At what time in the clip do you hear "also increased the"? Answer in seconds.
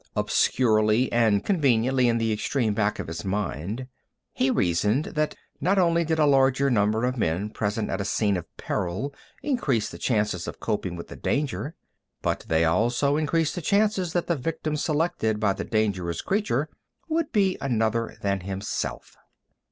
12.65-13.61